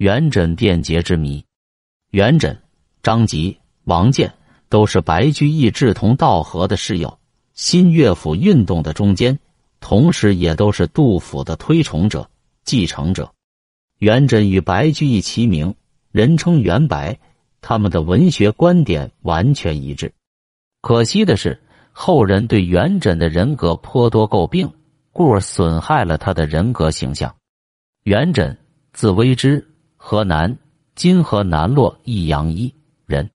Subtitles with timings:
[0.00, 1.44] 元稹变节之谜。
[2.12, 2.56] 元稹、
[3.02, 4.32] 张籍、王建
[4.70, 7.18] 都是白居易志同道合的室友，
[7.52, 9.38] 新乐府运动的中间，
[9.78, 12.30] 同时也都是杜甫的推崇者、
[12.64, 13.30] 继承者。
[13.98, 15.74] 元稹与白居易齐名，
[16.12, 17.18] 人称元白，
[17.60, 20.14] 他们的文学观点完全一致。
[20.80, 21.60] 可惜的是，
[21.92, 24.72] 后人对元稹的人格颇多诟病，
[25.12, 27.36] 故而损害了他的人格形象。
[28.04, 28.56] 元稹，
[28.94, 29.68] 字微之，
[30.02, 30.56] 河南
[30.94, 33.30] 今河南洛益阳一人，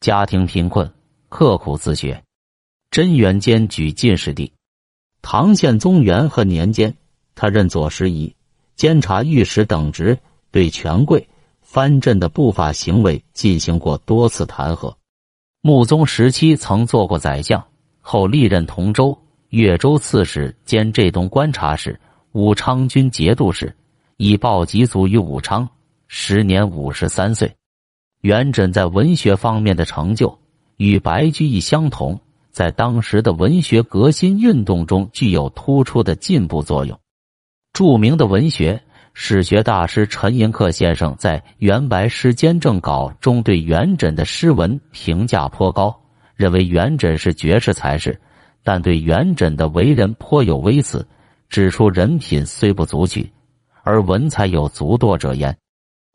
[0.00, 0.92] 家庭贫困，
[1.30, 2.22] 刻苦自学。
[2.90, 4.52] 贞元间举进士第，
[5.22, 6.94] 唐宪宗元和年间，
[7.34, 8.36] 他任左拾遗、
[8.76, 10.16] 监察御史等职，
[10.50, 11.26] 对权贵
[11.62, 14.94] 藩镇的不法行为进行过多次弹劾。
[15.62, 17.64] 穆宗时期曾做过宰相，
[18.02, 21.98] 后历任同州、越州刺史兼浙东观察使、
[22.32, 23.74] 武昌军节度使。
[24.16, 25.68] 以报及卒于武昌，
[26.06, 27.54] 时年五十三岁。
[28.20, 30.38] 元稹在文学方面的成就
[30.76, 32.20] 与白居易相同，
[32.50, 36.98] 在当时的文学革新运动中具有突出的进步作用。
[37.72, 46.00] 著名的文学史学大师陈寅恪先生在《元白诗兼正稿》中对元稹的诗文评价颇高，
[46.34, 48.20] 认为元稹是绝世才士，
[48.62, 51.06] 但对元稹的为人颇有微词，
[51.48, 53.30] 指出人品虽不足取。
[53.82, 55.54] 而文才有足多者焉。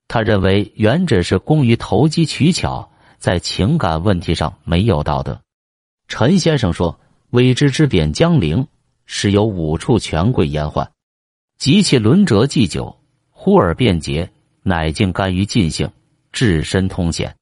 [0.09, 5.39] 他认为元稹是工于投机取巧，在情感问题上没有道德。
[6.07, 8.67] 陈先生说：“微之之贬江陵，
[9.05, 10.91] 是有五处权贵言患，
[11.59, 12.99] 及其轮折祭酒，
[13.29, 14.27] 忽而变节，
[14.63, 15.87] 乃竟甘于尽兴，
[16.31, 17.35] 置身通险，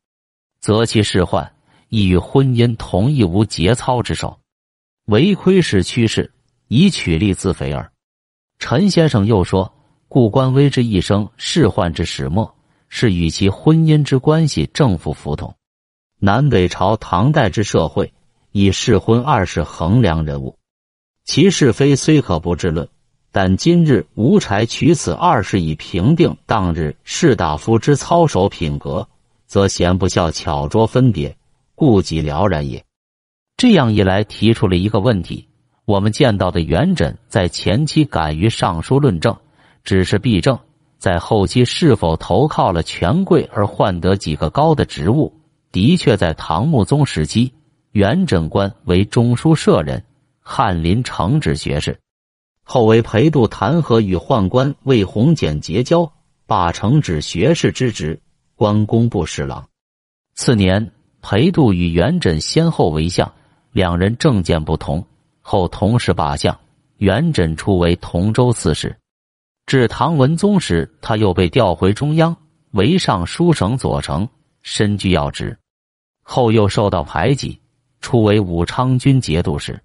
[0.59, 1.49] 则其仕患
[1.87, 4.37] 亦与婚姻同一无节操之手，
[5.05, 6.29] 唯窥视趋势，
[6.67, 7.89] 以取利自肥耳。”
[8.59, 9.73] 陈先生又说。
[10.09, 12.55] 故官微之一生仕宦之始末，
[12.89, 15.55] 是与其婚姻之关系正负符同。
[16.19, 18.11] 南北朝唐代之社会，
[18.51, 20.57] 以试婚二世衡量人物，
[21.25, 22.87] 其是非虽可不治论，
[23.31, 29.07] 但今日无才取此二世以评定当日士大夫之操守品格，
[29.45, 31.37] 则贤不孝巧拙分别，
[31.75, 32.83] 顾己了然也。
[33.57, 35.47] 这样一来，提出了一个问题：
[35.85, 39.35] 我们见到的元稹在前期敢于上书论证。
[39.83, 40.59] 只是弊政，
[40.97, 45.31] 在后期是否投靠了权贵而换得几个高的职务？
[45.71, 47.51] 的确，在唐穆宗时期，
[47.91, 50.03] 元稹官为中书舍人，
[50.39, 51.99] 翰林承旨学士，
[52.63, 56.11] 后为裴度弹劾与宦官魏弘简结交，
[56.47, 58.19] 罢承旨学士之职，
[58.55, 59.67] 官工部侍郎。
[60.33, 60.91] 次年，
[61.21, 63.31] 裴度与元稹先后为相，
[63.71, 65.05] 两人政见不同，
[65.41, 66.57] 后同时罢相。
[66.97, 68.97] 元稹初为同州刺史。
[69.67, 72.33] 至唐文宗时，他又被调回中央，
[72.71, 74.29] 为尚书省左丞，
[74.61, 75.57] 身居要职。
[76.23, 77.59] 后又受到排挤，
[77.99, 79.77] 初为武昌军节度使。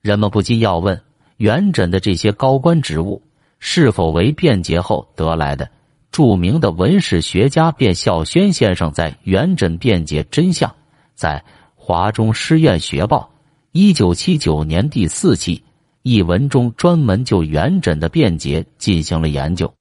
[0.00, 1.02] 人们不禁要问：
[1.38, 3.20] 元稹的这些高官职务
[3.58, 5.68] 是否为变节后得来的？
[6.12, 10.70] 著名的文史学家卞孝轩先生在《元稹变节真相》
[11.16, 13.32] 在《华中师院学报》
[13.72, 15.64] 一九七九年第四期。
[16.02, 19.74] 一文中专门就元稹的辩解进行了研究，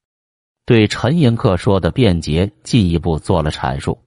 [0.66, 3.98] 对陈寅恪说的辩解进一步做了阐述。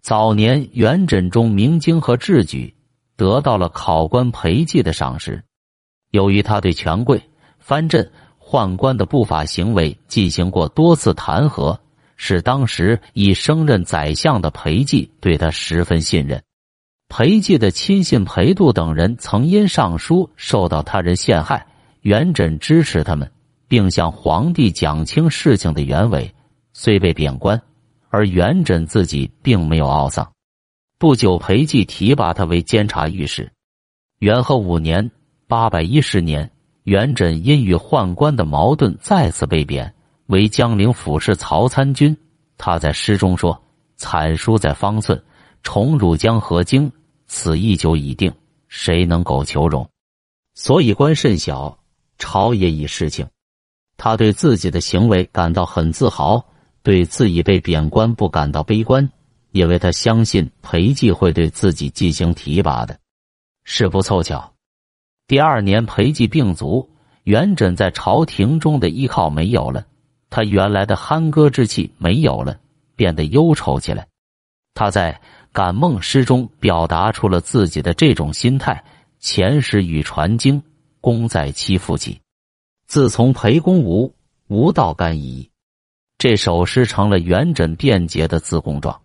[0.00, 2.74] 早年元稹中明经和智举
[3.16, 5.42] 得到了考官裴寂的赏识，
[6.12, 7.20] 由于他对权贵、
[7.58, 11.78] 藩镇、宦官的不法行为进行过多次弹劾，
[12.16, 16.42] 使当时已升任宰相的裴寂对他十分信任。
[17.08, 21.66] 裴寂的亲信裴度等人曾因上书受到他人陷害，
[22.02, 23.30] 元稹支持他们，
[23.66, 26.32] 并向皇帝讲清事情的原委，
[26.74, 27.60] 虽被贬官，
[28.10, 30.30] 而元稹自己并没有懊丧。
[30.98, 33.50] 不久，裴寂提拔他为监察御史。
[34.18, 35.10] 元和五年
[35.48, 36.50] （八百一十年），
[36.84, 39.94] 元稹因与宦官的矛盾再次被贬
[40.26, 42.16] 为江陵府事曹参军。
[42.58, 43.62] 他在诗中说
[43.96, 45.22] ：“惨书在方寸，
[45.62, 46.92] 重辱江河经。”
[47.28, 48.32] 此一久已定，
[48.68, 49.88] 谁能苟求荣？
[50.54, 51.78] 所以官甚小，
[52.18, 53.28] 朝野已事情。
[53.98, 56.42] 他对自己的行为感到很自豪，
[56.82, 59.10] 对自己被贬官不感到悲观，
[59.52, 62.98] 因为他相信裴寂会对自己进行提拔的。
[63.62, 64.54] 是不凑巧，
[65.26, 66.88] 第二年裴寂病卒，
[67.24, 69.86] 元稹在朝廷中的依靠没有了，
[70.30, 72.58] 他原来的酣歌之气没有了，
[72.96, 74.08] 变得忧愁起来。
[74.72, 75.20] 他在。
[75.52, 78.84] 感梦诗中表达出了自己的这种心态：
[79.18, 80.62] 前时与传经，
[81.00, 82.20] 功在妻父起。
[82.86, 84.14] 自从裴公无，
[84.48, 85.50] 无道干矣。
[86.16, 89.00] 这首诗成了元稹辩解的自供状。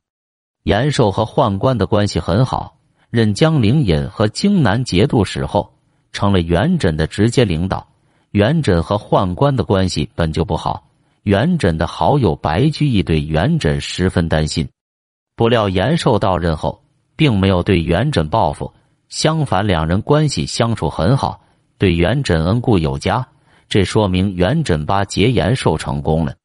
[0.64, 2.78] 延寿和宦官的关系很好，
[3.10, 5.74] 任江陵尹和荆南节度使后，
[6.12, 7.88] 成了元稹的直接领导。
[8.32, 10.88] 元稹和宦官的关系本就不好，
[11.24, 14.68] 元稹的好友白居易对元稹十分担心。
[15.36, 16.84] 不料延寿到任后，
[17.16, 18.74] 并没有对元稹报复，
[19.10, 21.42] 相反，两人关系相处很好，
[21.78, 23.28] 对元稹恩顾有加。
[23.68, 26.36] 这说明元稹八劫延寿成功了。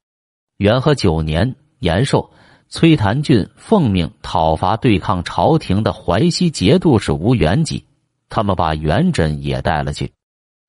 [0.57, 2.31] 元和九年，延寿、
[2.69, 7.85] 崔檀俊奉命讨伐对抗朝廷的淮西节度使吴元济，
[8.31, 10.11] 他们把元稹也带了去。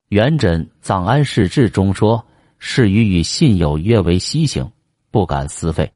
[0.10, 2.25] 元稹《藏安世志》中说
[2.60, 4.69] ：“是与与信友约为西行，
[5.12, 5.89] 不敢私废。”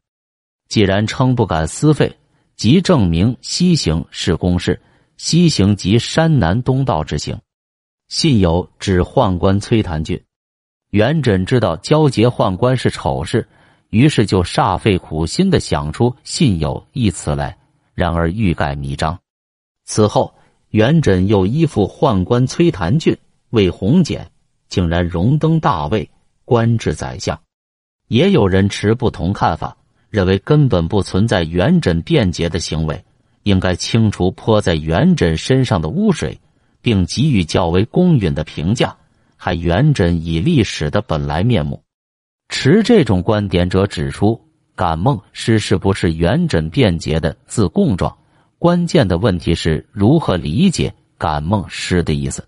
[0.74, 2.18] 既然称不敢私废，
[2.56, 4.82] 即证明西行是公事。
[5.18, 7.40] 西行即山南东道之行。
[8.08, 10.20] 信友指宦官崔谭俊。
[10.90, 13.48] 元稹知道交结宦官是丑事，
[13.92, 17.56] 于是就煞费苦心的想出“信友”一词来。
[17.94, 19.16] 然而欲盖弥彰。
[19.86, 20.34] 此后，
[20.70, 23.16] 元稹又依附宦官崔谭俊
[23.52, 24.28] 为弘简，
[24.70, 26.10] 竟然荣登大位，
[26.46, 27.40] 官至宰相。
[28.08, 29.78] 也有人持不同看法。
[30.14, 33.04] 认为根本不存在元稹辩解的行为，
[33.42, 36.40] 应该清除泼在元稹身上的污水，
[36.84, 38.96] 并给予较为公允的评价，
[39.36, 41.82] 还元稹以历史的本来面目。
[42.50, 44.40] 持这种观点者指出，
[44.76, 48.16] 感梦诗是不是元稹辩解的自供状？
[48.60, 52.46] 关键的问题是如何理解感梦诗的意思。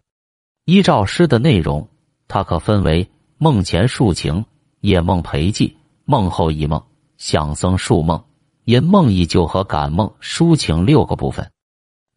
[0.66, 1.88] 依照诗的内容，
[2.28, 3.10] 它可分为
[3.40, 4.46] 梦前述情、
[4.82, 5.76] 夜梦陪记、
[6.06, 6.80] 梦后一梦。
[7.26, 8.24] 相僧述梦，
[8.66, 11.50] 因梦意就和感梦抒情六个部分，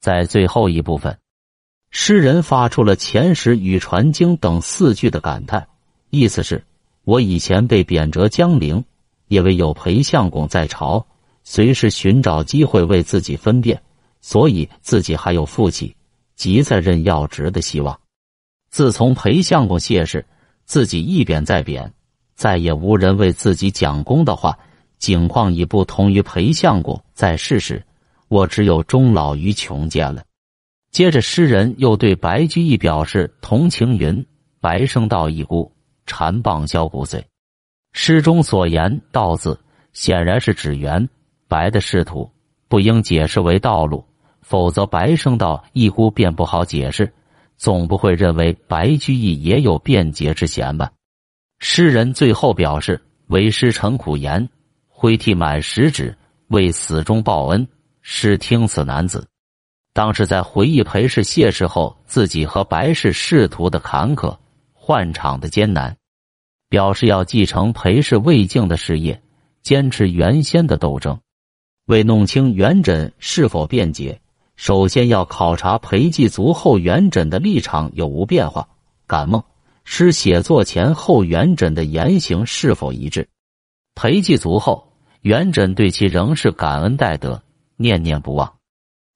[0.03, 1.19] 在最后一部分，
[1.91, 5.67] 诗人发出了前时与传经等四句的感叹，
[6.11, 6.63] 意思是：
[7.05, 8.85] 我以前被贬谪江陵，
[9.29, 11.07] 因为有裴相公在朝，
[11.43, 13.83] 随时寻找机会为自己分辨，
[14.21, 15.97] 所以自己还有复起
[16.37, 17.99] 即再任要职的希望。
[18.69, 20.27] 自从裴相公谢世，
[20.67, 21.95] 自己一贬再贬，
[22.35, 24.59] 再也无人为自己讲功的话。
[24.99, 27.85] 景况已不同于裴相公在世时，
[28.29, 30.23] 我只有终老于穷贱了。
[30.91, 34.25] 接着，诗人又对白居易表示同情，云
[34.61, 35.71] ：“白生道一孤，
[36.07, 37.23] 禅棒箫骨髓。”
[37.93, 39.59] 诗中所言“道”字，
[39.93, 41.09] 显然是指元
[41.47, 42.31] 白的仕途，
[42.69, 44.05] 不应解释为道路，
[44.41, 47.13] 否则白生道一孤便不好解释。
[47.57, 50.91] 总不会认为白居易也有辩解之嫌吧？
[51.59, 54.49] 诗人最后表示：“为师陈苦言。”
[55.01, 56.13] 挥涕满十指，
[56.49, 57.65] 为死中报恩。
[58.03, 59.29] 是听此男子，
[59.93, 64.37] 当时在回忆裴氏谢世后，自己和白氏仕途的坎坷、
[64.73, 65.97] 换场的艰难，
[66.69, 69.23] 表示要继承裴氏未竟的事业，
[69.63, 71.17] 坚持原先的斗争。
[71.87, 74.21] 为弄清元稹是否辩解，
[74.57, 78.67] 首先要考察裴寂族后元稹的立场有无变化。
[79.07, 79.41] 感梦
[79.85, 83.29] 诗写作前后元稹的言行是否一致？
[83.95, 84.88] 裴寂族后。
[85.23, 87.43] 元稹对其仍是感恩戴德，
[87.77, 88.53] 念念不忘。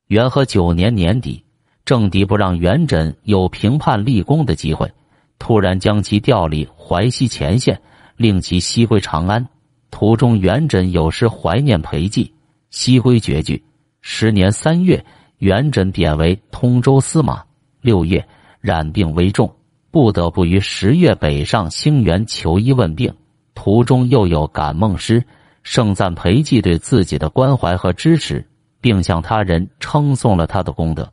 [0.08, 1.44] 元和九年年底，
[1.84, 4.93] 政敌不让元稹有平叛立功的机会，
[5.38, 7.81] 突然将其调离淮西前线，
[8.16, 9.46] 令其西归长安。
[9.90, 12.30] 途中，元稹有时怀念裴寂，
[12.71, 13.62] 西归绝句。
[14.00, 15.04] 十年三月，
[15.38, 17.44] 元稹贬为通州司马。
[17.80, 18.26] 六月，
[18.61, 19.54] 染病危重，
[19.90, 23.14] 不得不于十月北上兴元求医问病。
[23.54, 25.25] 途中又有感梦诗。
[25.62, 28.47] 盛赞裴寂对自己的关怀和支持，
[28.81, 31.12] 并向他人称颂了他的功德。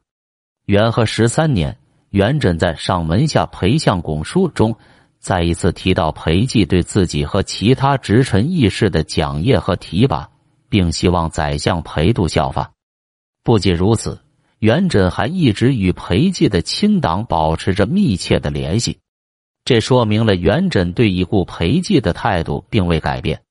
[0.65, 1.77] 元和十三年，
[2.10, 4.75] 元稹在上门下裴相公书中，
[5.20, 10.29] 再一次提到裴寂对自己和其他直臣议事的奖业和提拔，
[10.70, 12.72] 并希望宰相裴度效法。
[13.44, 14.20] 不仅如此，
[14.60, 19.00] 元稹还一直与裴寂的亲党保持着密切的联系，
[19.63, 23.41] 这说明了元稹对已故裴寂的态度并未改变。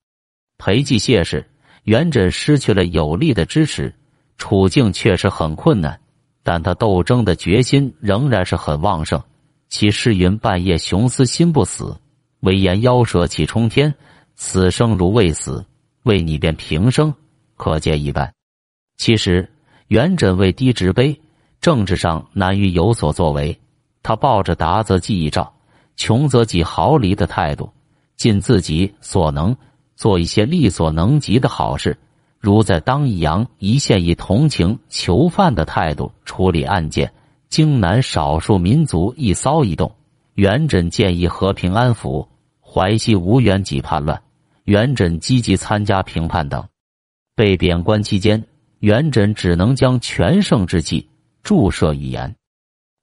[0.58, 1.48] 裴寂谢氏，
[1.84, 3.94] 元稹失去了有力的支持，
[4.36, 5.98] 处境确实很困难，
[6.42, 9.22] 但他斗争的决心仍然是很旺盛。
[9.68, 11.96] 其诗云：“半夜雄思心不死，
[12.40, 13.94] 威严妖蛇气冲天。
[14.34, 15.64] 此生如未死，
[16.02, 17.14] 为你便平生。”
[17.56, 18.32] 可见一斑。
[18.96, 19.48] 其实，
[19.88, 21.16] 元稹为低职卑，
[21.60, 23.58] 政治上难于有所作为。
[24.02, 25.52] 他抱着达则济一照，
[25.96, 27.70] 穷则几毫厘的态度，
[28.16, 29.56] 尽自己所能。
[29.98, 31.98] 做一些力所能及的好事，
[32.38, 37.08] 如在当义阳一县以同情囚犯的态度处理案件；
[37.48, 39.92] 荆南少数民族一骚一动，
[40.34, 42.28] 元稹建议和平安抚；
[42.60, 44.22] 淮西吴元济叛乱，
[44.62, 46.64] 元稹积极参加平叛等。
[47.34, 48.44] 被贬官期间，
[48.78, 51.08] 元稹只能将全盛之气
[51.42, 52.36] 注射于言。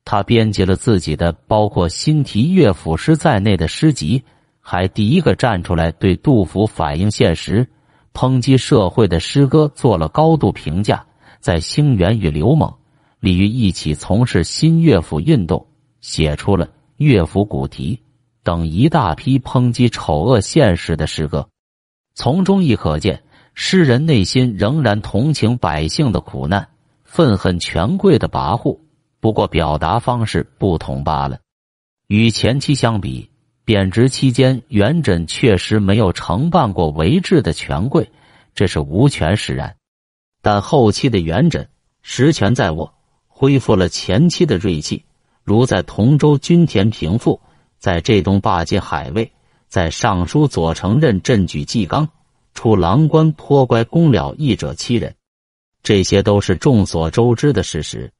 [0.05, 4.23] 他编辑了自己的包括新题乐府诗在内的诗集，
[4.67, 7.69] 还第一个站出来对杜甫反映现实、
[8.15, 11.05] 抨击社会的诗歌做了高度评价。
[11.39, 12.73] 在兴元与刘猛、
[13.19, 15.63] 李煜一起从事新乐府运动，
[16.01, 16.65] 写出了
[16.97, 17.95] 《乐府古题》
[18.43, 21.47] 等一大批抨击丑恶现实的诗歌。
[22.15, 23.21] 从中亦可见，
[23.53, 26.67] 诗人内心仍然同情百姓的苦难，
[27.03, 28.79] 愤恨权贵的跋扈。
[29.19, 31.37] 不过表达方式不同罢了。
[32.07, 33.29] 与前期相比，
[33.65, 38.11] 贬值期间，元稹确实没有承办过为治的权贵，
[38.53, 39.75] 这是无权使然。
[40.43, 41.65] 但后期的元稹
[42.03, 42.93] 实权在握，
[43.27, 45.03] 恢复了前期的锐气，
[45.43, 47.41] 如在同州均田平复，
[47.79, 49.31] 在浙东霸接海卫，
[49.67, 52.07] 在尚书左丞任镇举纪纲，
[52.53, 55.15] 出郎官颇乖公了义者七人，
[55.81, 58.11] 这些都是众所周知的事实。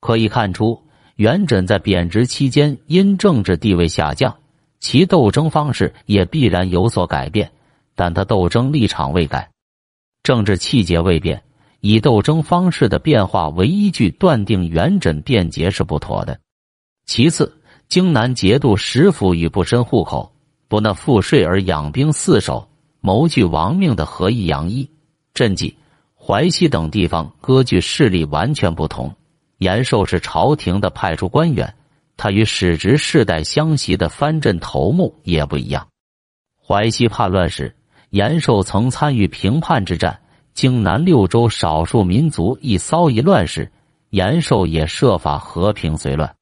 [0.00, 0.80] 可以看出，
[1.16, 4.36] 元稹在贬值期间因政治地位下降，
[4.78, 7.50] 其斗争方式也必然有所改变，
[7.94, 9.50] 但他斗争立场未改，
[10.22, 11.42] 政治气节未变。
[11.80, 16.40] 以斗争方式的变化为依据，断定元稹变节是不妥的。
[17.04, 20.32] 其次，荆南节度使府与不申户口、
[20.66, 22.68] 不纳赋税而养兵四守、
[23.00, 24.90] 谋据亡命的何义杨一、
[25.32, 25.76] 镇济、
[26.18, 29.14] 淮西等地方割据势力完全不同。
[29.58, 31.72] 延寿是朝廷的派出官员，
[32.16, 35.86] 他与史职世代相袭的藩镇头目也不一样。
[36.66, 37.76] 淮西叛乱时，
[38.10, 40.20] 延寿曾参与平叛之战。
[40.54, 43.70] 荆南六州少数民族一骚一乱时，
[44.08, 46.34] 延寿也设法和平随乱。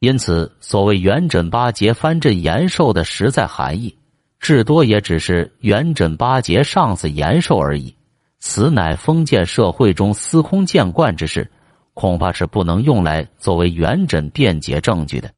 [0.00, 3.96] 因此，所谓元稹八节藩镇延寿的实在含义，
[4.38, 7.96] 至多也只是元稹八节上司延寿而已。
[8.40, 11.50] 此乃封建社会中司空见惯之事，
[11.96, 15.32] 恐怕是不能用来作为元稹辩解证据的。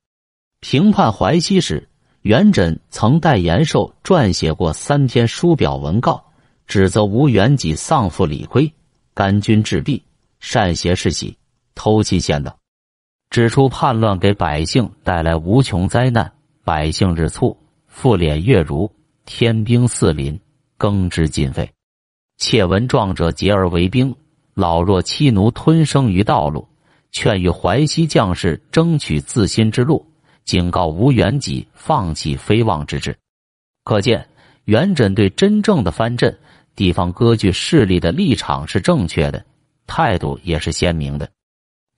[0.58, 1.88] 平叛淮西时，
[2.22, 6.24] 元稹曾代延寿撰写过三篇书表文告。
[6.66, 8.72] 指责吴元济丧父李悝，
[9.14, 10.02] 干军致弊，
[10.40, 11.38] 善邪世袭，
[11.76, 12.58] 偷窃县道，
[13.30, 16.30] 指出叛乱给百姓带来无穷灾难，
[16.64, 18.92] 百姓日促，复敛月如，
[19.24, 20.38] 天兵四临，
[20.76, 21.70] 耕织尽废。
[22.36, 24.14] 窃闻壮者结而为兵，
[24.58, 26.66] 老弱妻奴吞生于道路，
[27.12, 30.04] 劝谕淮西将士争取自新之路，
[30.44, 33.16] 警告吴元济放弃非望之志。
[33.84, 34.26] 可见
[34.64, 36.36] 元稹对真正的藩镇。
[36.74, 39.44] 地方割据势力的立场是正确的，
[39.86, 41.28] 态度也是鲜明的。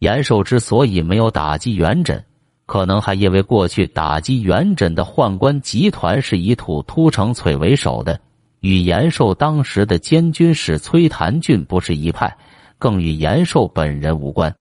[0.00, 2.22] 延寿之所以没有打击元稹，
[2.66, 8.20] 可能还因为过去打击元稹的宦官集团是以土突成璀为首的，
[8.60, 12.36] 与延寿当时的监军使崔谭俊不是一派，
[12.80, 14.52] 更与延寿本人无关。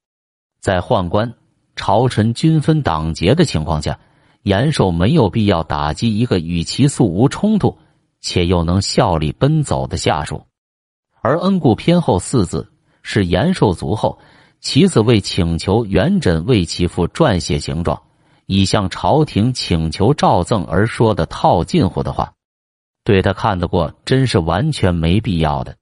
[0.62, 1.34] 在宦官
[1.76, 4.00] 朝臣均分党节的情况下，
[4.44, 7.76] 延寿没有必要打击一个与其素无冲突。
[8.22, 10.44] 且又能效力奔走的下属，
[11.22, 12.70] 而恩固偏后四字
[13.02, 14.20] 是延寿卒后，
[14.60, 18.02] 其子为请求元稹为其父撰写形状，
[18.46, 22.34] 以向朝廷请求诏赠而说的套近乎的话，
[23.06, 25.78] 对他看得过，真是完全没必要的。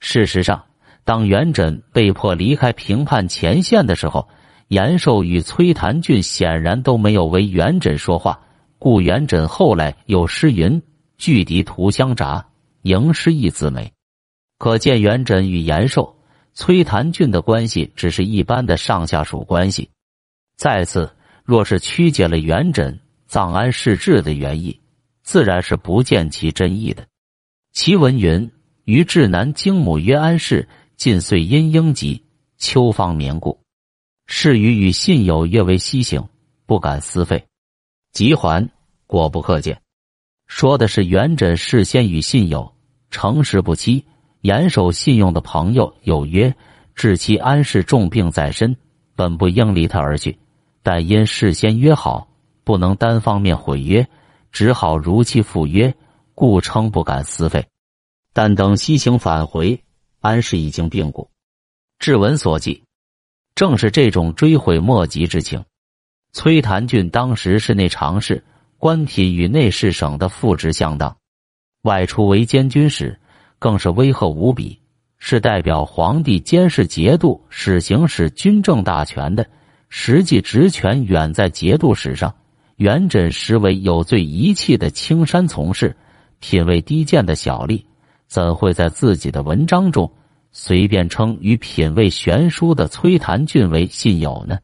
[0.00, 0.64] 事实上，
[1.06, 4.28] 当元稹被迫离开平叛前线的时候，
[4.66, 8.40] 延寿与崔谭俊显然都没有为元稹说话，
[8.80, 10.82] 故元稹后来有诗云。
[11.16, 12.44] 拒敌图相札，
[12.82, 13.92] 迎师亦自美。
[14.58, 16.16] 可见元稹与延寿、
[16.54, 19.88] 崔谭俊的关系只是一般的上下属关系。
[20.56, 21.12] 再次，
[21.44, 22.98] 若是曲解了元稹
[23.28, 24.80] 葬安世志的原意，
[25.22, 27.06] 自然是不见其真意的。
[27.72, 28.50] 其文云
[28.84, 32.24] ：“于至南京母曰安氏，近岁因应疾，
[32.56, 33.60] 秋方眠故。
[34.26, 36.26] 是与与信友约为西行，
[36.64, 37.46] 不敢私废。
[38.12, 38.66] 即还，
[39.06, 39.78] 果不可见。”
[40.48, 42.72] 说的是元稹事先与信友
[43.10, 44.06] 诚实不欺，
[44.40, 46.54] 严守信用的朋友有约，
[46.94, 48.74] 至其安氏重病在身，
[49.14, 50.38] 本不应离他而去，
[50.82, 52.26] 但因事先约好，
[52.64, 54.08] 不能单方面毁约，
[54.50, 55.94] 只好如期赴约，
[56.34, 57.66] 故称不敢私废。
[58.32, 59.82] 但等西行返回，
[60.26, 61.30] 安氏已经病故。
[62.00, 62.82] 志文所记，
[63.54, 65.64] 正是这种追悔莫及之情。
[66.32, 68.42] 崔谭俊当时是内常侍。
[68.78, 71.16] 官体与内侍省的副职相当，
[71.82, 73.18] 外出为监军使，
[73.58, 74.78] 更是威吓无比，
[75.16, 79.48] 是代表皇帝监视节度使行使军政大权的，
[79.88, 82.34] 实际职权远在节度使上。
[82.76, 85.96] 元稹实为有罪遗弃的青山从事，
[86.38, 87.82] 品味低贱的小吏，
[88.26, 90.10] 怎会在自己的文章中
[90.52, 94.58] 随便称与品味悬殊的崔檀俊为信友呢？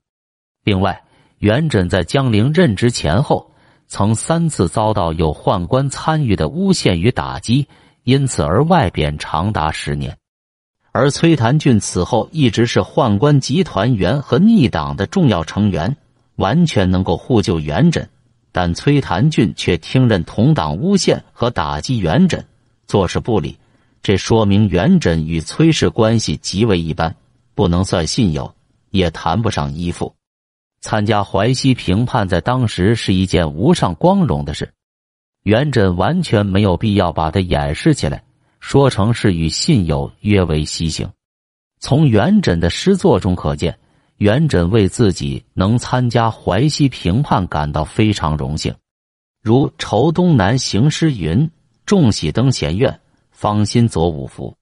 [0.65, 1.03] 另外，
[1.39, 3.51] 元稹在江陵任职前后，
[3.89, 7.67] 曾三次遭到有宦官参与的诬陷与打击，
[8.05, 10.17] 因此而外贬长达十年。
[10.93, 15.97] 而崔檀俊此后一直是宦官集团员和逆党的重要成员，
[16.37, 18.07] 完全能够护救元稹，
[18.53, 22.43] 但崔檀俊却听任同党诬陷和打击元稹，
[22.87, 23.59] 坐视不理。
[24.03, 27.15] 这说明元稹与崔氏关系极为一般，
[27.55, 28.55] 不能算信友，
[28.91, 30.15] 也谈不上依附。
[30.81, 34.73] 参加淮西平叛在当时是一件无上光荣的事，
[35.45, 38.25] 元稹完全没有必要把它掩饰起来。
[38.59, 41.11] 说成是与信友约为西行。
[41.81, 43.77] 从元稹的诗作中可见，
[44.19, 48.73] 元稹为自己能参加淮西平叛感到非常荣幸。
[49.43, 51.51] 如《仇东南行诗》云
[51.87, 54.57] ：“众喜登贤院，方心左五福，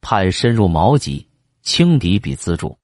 [0.00, 1.26] 盼深入毛脊，
[1.62, 2.76] 轻敌比资助。”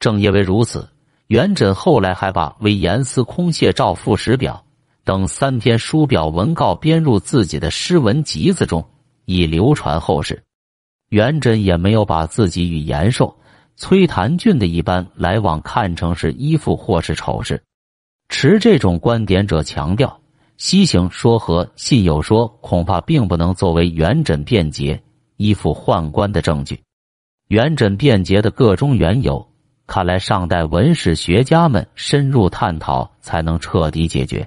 [0.00, 0.88] 正因为如此，
[1.26, 4.64] 元稹后来还把《为严司空谢诏赋史表》
[5.04, 8.88] 等三篇书表文告编入自己的诗文集子中。
[9.24, 10.42] 以流传后世，
[11.10, 13.36] 元稹也没有把自己与延寿、
[13.76, 17.62] 崔谭俊的一般来往看成是依附或是丑事。
[18.30, 20.18] 持这种观点者强调，
[20.58, 25.00] 西行说和信友说恐怕并不能作为元稹辩解
[25.36, 26.82] 依附宦官的证据。
[27.46, 29.48] 元稹辩解的各中缘由，
[29.86, 34.46] 看来上代文史学家们深入探讨才能彻底解决。